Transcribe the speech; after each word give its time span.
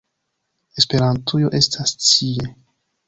-Esperantujo 0.81 1.51
estas 1.59 1.93
ĉie! 2.09 2.51